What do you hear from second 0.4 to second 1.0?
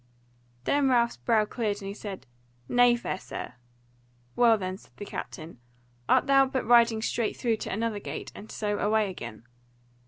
Then